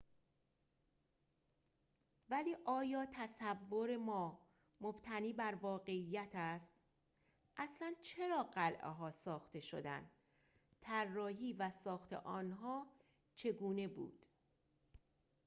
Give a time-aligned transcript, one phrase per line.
[2.29, 4.39] ولی آیا تصور ما
[4.81, 6.69] مبتنی بر واقعیت است
[7.57, 10.11] اصلاً چرا قلعه‌ها ساخته شدند
[10.81, 12.87] طراحی و ساخت آنها
[13.35, 14.25] چگونه بود